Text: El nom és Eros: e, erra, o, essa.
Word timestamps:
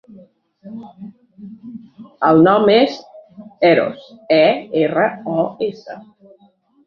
El 2.29 2.41
nom 2.47 2.71
és 2.75 2.95
Eros: 3.69 4.07
e, 4.37 4.39
erra, 4.85 5.05
o, 5.35 5.45
essa. 5.69 5.99